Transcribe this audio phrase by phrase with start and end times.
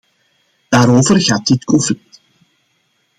[0.69, 2.21] Daarover gaat dit conflict.